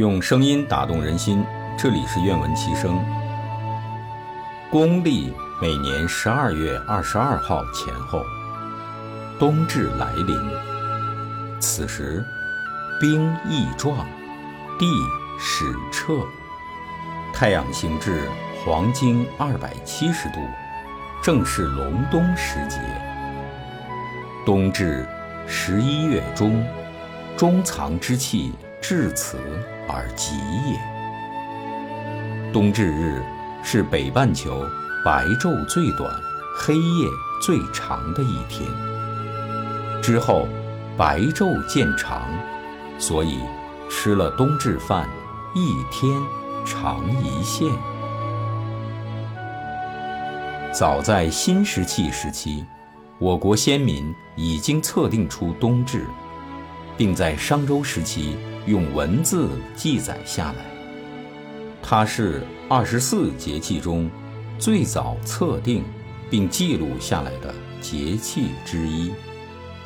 [0.00, 1.44] 用声音打动人心，
[1.76, 2.98] 这里是愿闻其声。
[4.70, 5.30] 公历
[5.60, 8.24] 每年十二月二十二号前后，
[9.38, 10.34] 冬至来临。
[11.60, 12.24] 此时，
[12.98, 14.06] 兵易壮，
[14.78, 14.86] 地
[15.38, 16.14] 始彻，
[17.34, 18.22] 太阳行至
[18.64, 20.40] 黄经二百七十度，
[21.22, 22.78] 正是隆冬时节。
[24.46, 25.06] 冬至，
[25.46, 26.66] 十一月中，
[27.36, 29.38] 中藏之气至此
[29.88, 30.36] 而极
[30.70, 30.78] 也。
[32.52, 33.22] 冬至日
[33.62, 34.66] 是北半球
[35.04, 36.12] 白昼最短、
[36.58, 37.08] 黑夜
[37.42, 38.68] 最长的一天。
[40.02, 40.48] 之后，
[40.96, 42.22] 白昼渐长，
[42.98, 43.38] 所以
[43.88, 45.08] 吃了冬至饭，
[45.54, 46.20] 一天
[46.64, 47.68] 长一线。
[50.72, 52.64] 早在新石器时期。
[53.18, 56.06] 我国先民已经测定出冬至，
[56.96, 58.38] 并在商周时期
[58.70, 60.64] 用文字记载下来。
[61.82, 64.08] 它是二十四节气中
[64.58, 65.82] 最早测定
[66.30, 69.10] 并记录下来的节气之一。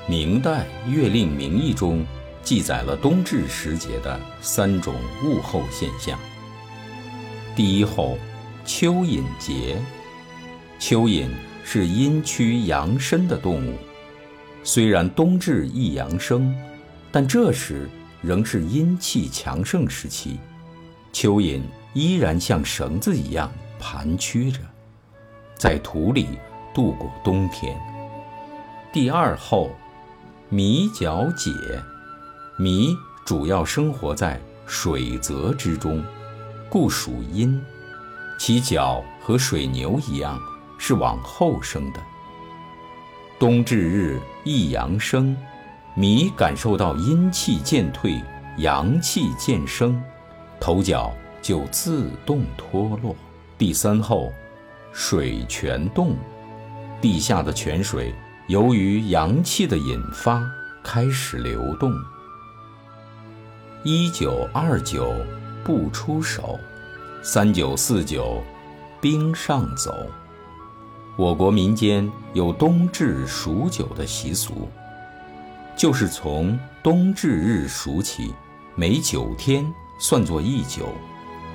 [0.06, 2.04] 明代《月令名义》中
[2.42, 6.18] 记载了冬至时节的三种物候现象。
[7.56, 8.16] 第一候，
[8.64, 9.76] 蚯蚓节。
[10.78, 11.26] 蚯蚓。
[11.66, 13.72] 是阴趋阳生的动物，
[14.62, 16.54] 虽然冬至易阳生，
[17.10, 17.88] 但这时
[18.24, 20.38] 仍是阴气强盛时期，
[21.12, 21.60] 蚯蚓
[21.92, 24.60] 依然像绳子一样盘曲着，
[25.56, 26.26] 在土里
[26.72, 27.78] 度过冬天。
[28.92, 29.70] 第二候，
[30.50, 31.50] 麋角解，
[32.58, 36.02] 麋主要生活在水泽之中，
[36.70, 37.60] 故属阴，
[38.38, 40.40] 其角和水牛一样。
[40.76, 42.00] 是往后生的。
[43.38, 45.34] 冬至日一阳生，
[45.96, 48.20] 米感受到阴气渐退，
[48.58, 50.02] 阳气渐生，
[50.58, 53.14] 头角就自动脱落。
[53.56, 54.32] 第三候，
[54.92, 56.16] 水泉动，
[57.00, 58.12] 地下的泉水
[58.48, 60.42] 由于阳气的引发
[60.82, 61.92] 开始流动。
[63.84, 65.14] 一九二九
[65.62, 66.58] 不出手，
[67.22, 68.42] 三九四九
[69.00, 69.94] 冰上走。
[71.16, 74.68] 我国民间有冬至数九的习俗，
[75.76, 78.32] 就是从冬至日数起，
[78.76, 79.64] 每九天
[79.98, 80.88] 算作一九，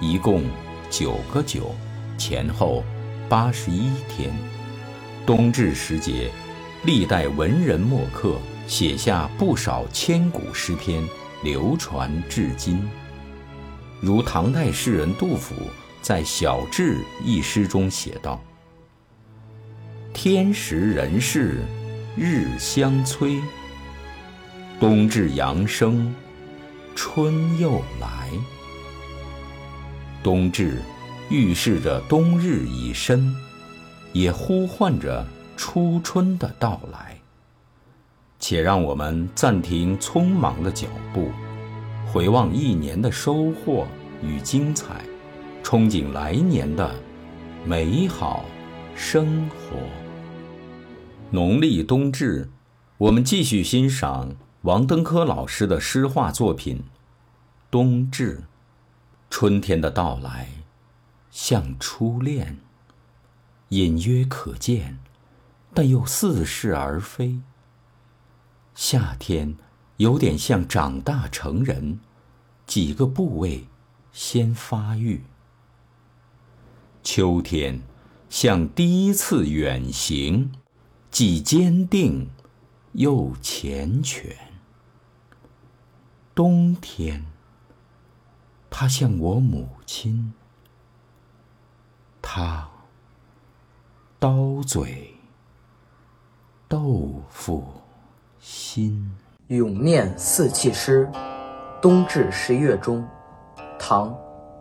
[0.01, 0.43] 一共
[0.89, 1.73] 九个九，
[2.17, 2.83] 前后
[3.29, 4.31] 八十一天。
[5.25, 6.29] 冬至时节，
[6.83, 8.37] 历代文人墨客
[8.67, 11.01] 写下不少千古诗篇，
[11.41, 12.87] 流传至今。
[14.01, 15.55] 如唐代诗人杜甫
[16.01, 18.41] 在《小志》一诗中写道。
[20.13, 21.63] 天时人事
[22.17, 23.39] 日相催，
[24.79, 26.15] 冬至阳生
[26.95, 28.29] 春又来。
[30.23, 30.81] 冬至
[31.29, 33.35] 预示着冬日已深，
[34.13, 37.17] 也呼唤着初春的到来。
[38.39, 41.29] 且让我们暂停匆忙的脚步，
[42.07, 43.85] 回望一年的收获
[44.23, 45.03] 与精彩，
[45.61, 46.95] 憧憬来年的
[47.65, 48.45] 美好
[48.95, 49.77] 生活。
[51.31, 52.49] 农历冬至，
[52.97, 54.33] 我们继续欣赏
[54.63, 56.77] 王登科老师的诗画作品
[57.71, 58.37] 《冬至》。
[59.29, 60.49] 春天的到来，
[61.31, 62.57] 像初恋，
[63.69, 64.99] 隐约可见，
[65.73, 67.39] 但又似是而非。
[68.75, 69.55] 夏天
[69.97, 71.99] 有点像长大成人，
[72.65, 73.65] 几个部位
[74.11, 75.23] 先发育。
[77.01, 77.81] 秋天
[78.29, 80.51] 像第一次远行。
[81.11, 82.29] 既坚定，
[82.91, 84.35] 又缱绻。
[86.39, 87.25] 冬天，
[88.69, 90.33] 她像我母亲，
[92.21, 92.65] 她
[94.17, 95.15] 刀嘴
[96.65, 97.65] 豆腐
[98.39, 99.11] 心。
[99.47, 101.11] 咏念四气诗，
[101.81, 103.05] 冬至十月中，
[103.77, 104.09] 唐·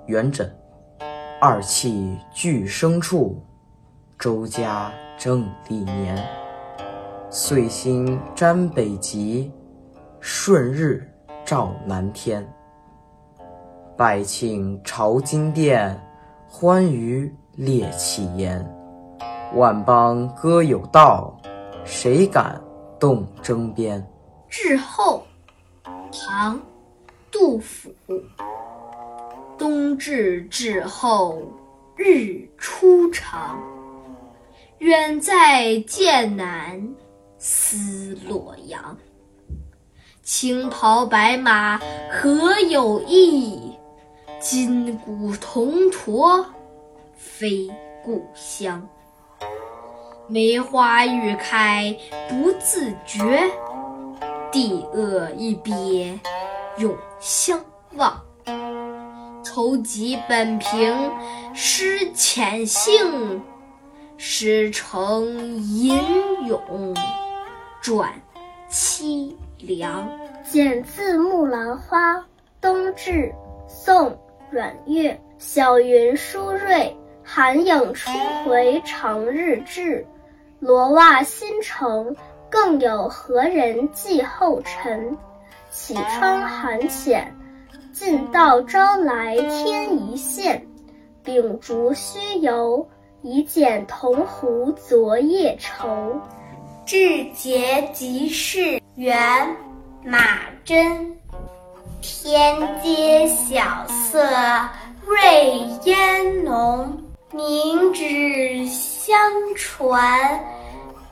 [0.08, 0.50] 元稹。
[1.40, 3.40] 二气俱生处，
[4.19, 6.28] 周家正历年。
[7.31, 9.52] 岁星沾北极，
[10.19, 11.08] 顺日
[11.48, 12.46] 照南天。
[13.96, 15.98] 百庆朝金殿，
[16.46, 18.62] 欢娱列绮筵。
[19.54, 21.34] 万邦歌有道，
[21.86, 22.60] 谁敢
[23.00, 24.06] 动征边？
[24.50, 25.22] 至后，
[26.12, 26.54] 唐·
[27.30, 27.90] 杜甫。
[29.56, 31.40] 冬至至后，
[31.96, 33.58] 日初长。
[34.80, 36.86] 远在剑南。
[37.38, 38.94] 思洛阳，
[40.28, 41.80] 青袍白马
[42.12, 43.72] 何有意？
[44.38, 46.44] 今古同陀，
[47.16, 47.70] 非
[48.04, 48.86] 故乡。
[50.26, 51.96] 梅花欲开
[52.28, 53.50] 不自觉，
[54.52, 56.20] 帝恶一别
[56.76, 57.64] 永相
[57.94, 58.22] 望。
[59.42, 61.10] 愁疾本平
[61.54, 63.42] 失潜性，
[64.19, 65.24] 诗成
[65.56, 65.98] 吟
[66.46, 66.94] 咏
[67.81, 68.12] 转
[68.70, 70.08] 凄凉。
[70.44, 72.14] 剪字《木兰花》
[72.60, 73.32] 冬至，
[73.66, 74.10] 宋·
[74.50, 75.19] 阮岳。
[75.38, 78.10] 小云疏瑞，寒影初
[78.44, 80.05] 回长日至。
[80.58, 82.16] 罗袜新成，
[82.50, 85.16] 更有何人继后尘？
[85.70, 87.32] 绮窗寒浅，
[87.93, 90.66] 尽道朝来天一线。
[91.22, 92.88] 秉烛须游，
[93.22, 96.20] 一见铜壶昨夜愁。
[96.84, 99.56] 至节即事，元
[100.02, 100.18] 马
[100.64, 101.16] 真。
[102.02, 104.20] 天阶晓色
[105.06, 107.00] 瑞烟浓，
[107.30, 109.16] 明纸相
[109.54, 110.44] 传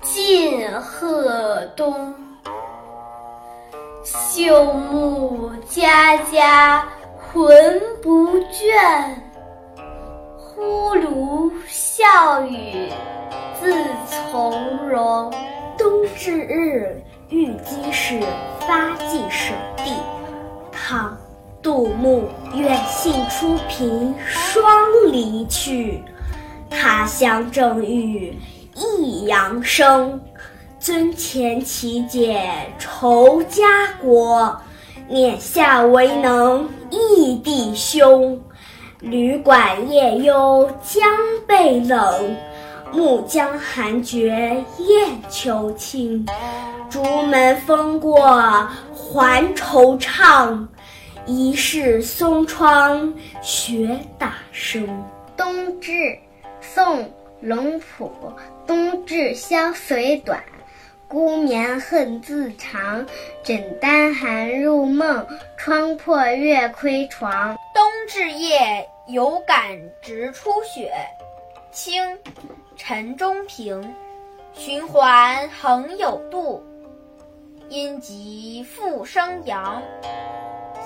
[0.03, 2.13] 晋鹤东。
[4.03, 9.15] 秀幕家家浑不倦，
[10.37, 12.91] 呼卢笑语
[13.61, 13.73] 自
[14.33, 15.33] 从容。
[15.79, 18.21] 冬至日，玉鸡是
[18.61, 19.93] 发迹首地。
[20.71, 21.11] 唐·
[21.63, 22.29] 杜牧。
[22.55, 24.65] 远信初平双
[25.13, 26.03] 离去，
[26.71, 28.35] 他乡正遇
[28.75, 30.19] 益阳生。
[30.79, 34.59] 尊前齐解愁家国，
[35.09, 38.41] 念下为能忆弟兄。
[39.01, 41.03] 旅馆夜幽将
[41.47, 42.37] 被冷，
[42.93, 46.25] 暮江寒绝雁求清。
[46.89, 48.17] 竹门风过
[48.95, 50.67] 还惆怅，
[51.27, 53.13] 疑是松窗
[53.43, 54.87] 雪打声。
[55.37, 55.93] 冬至，
[56.61, 57.01] 宋·
[57.41, 58.13] 龙普。
[58.67, 60.43] 冬至宵虽短，
[61.09, 63.05] 孤眠恨自长。
[63.43, 67.57] 枕单寒入梦，窗破月窥床。
[67.75, 70.93] 冬至夜，有感直出血。
[71.73, 72.03] 清·
[72.77, 73.95] 陈中平。
[74.59, 76.65] 循环恒有度，
[77.69, 79.83] 阴极复生阳。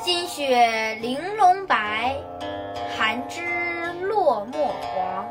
[0.03, 2.17] 新雪玲珑白，
[2.97, 5.27] 寒枝落墨黄。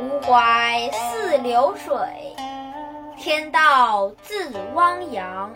[0.00, 1.94] 吾怀似流水，
[3.18, 5.52] 天道自汪洋。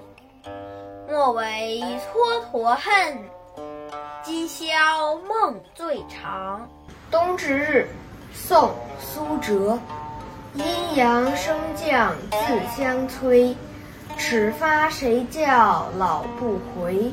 [1.09, 1.83] 莫为
[2.13, 3.19] 蹉跎恨，
[4.23, 4.69] 今宵
[5.27, 6.69] 梦最长。
[7.11, 7.89] 冬至日，
[8.35, 8.69] 宋·
[9.01, 9.79] 苏辙。
[10.55, 10.65] 阴
[10.97, 13.57] 阳升降自相催，
[14.21, 17.11] 始发谁教老不回？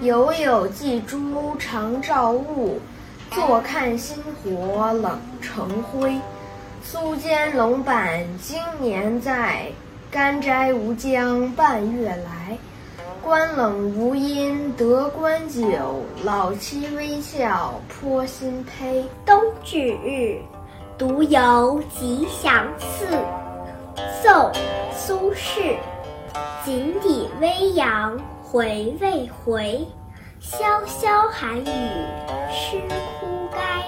[0.00, 2.80] 犹有寄珠常照物，
[3.30, 6.18] 坐看星火冷成灰。
[6.82, 9.66] 苏间龙板今年在，
[10.10, 12.56] 干斋无将半月来。
[13.22, 19.04] 关冷无因得关酒，老妻微笑颇心胚。
[19.26, 20.40] 冬至日，
[20.96, 23.06] 独游吉祥寺。
[24.22, 24.32] 宋·
[24.94, 25.76] 苏轼。
[26.66, 29.86] 井底微阳回未回，
[30.42, 31.64] 潇潇寒雨
[32.50, 32.80] 湿
[33.20, 33.86] 枯该。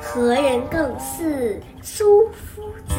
[0.00, 2.94] 何人更似苏夫子？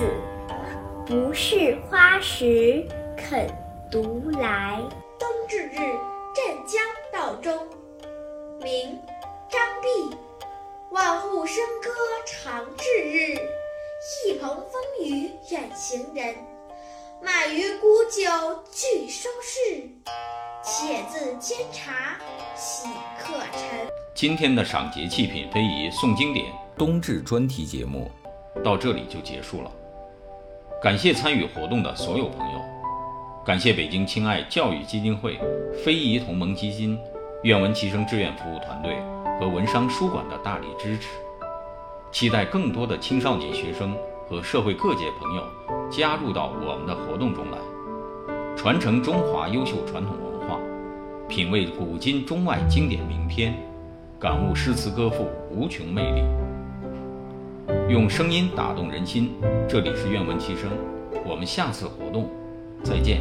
[1.08, 2.86] 不是花时
[3.17, 3.48] 肯
[3.89, 4.79] 独来。
[5.17, 5.77] 冬至日，
[6.36, 6.79] 镇江
[7.12, 7.58] 道中。
[8.62, 9.00] 明，
[9.50, 10.15] 张弼。
[10.91, 11.89] 万户笙歌
[12.27, 13.34] 长至日，
[14.27, 16.36] 一蓬风雨远行人。
[17.24, 19.88] 漫于沽酒俱收市，
[20.63, 22.18] 且自煎茶
[22.56, 22.88] 喜
[23.20, 23.88] 客沉。
[24.16, 28.10] 今天的赏节气品非遗诵经典冬至专题节目
[28.63, 29.72] 到这里就结束了。
[30.82, 32.60] 感谢参与活动的所有朋友，
[33.46, 35.40] 感谢北京亲爱教育基金会、
[35.86, 36.98] 非遗同盟基金、
[37.44, 38.96] 愿闻其声志愿服务团队
[39.40, 41.10] 和文商书馆的大力支持。
[42.12, 43.96] 期待更多的青少年学生
[44.32, 45.44] 和社会各界朋友
[45.90, 47.58] 加入到我们的活动中来，
[48.56, 50.58] 传承中华优秀传统文化，
[51.28, 53.54] 品味古今中外经典名篇，
[54.18, 56.24] 感悟诗词歌赋无穷魅力。
[57.90, 59.34] 用声音打动人心，
[59.68, 60.70] 这里是愿闻其声，
[61.26, 62.30] 我们下次活动
[62.84, 63.20] 再见。